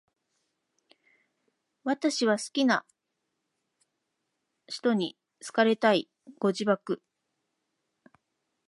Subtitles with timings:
[1.83, 2.83] 綿 h 氏は好きな
[4.67, 6.09] 使途に好かれたい。
[6.39, 7.03] ご自爆